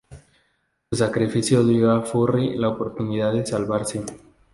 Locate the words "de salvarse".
3.33-4.03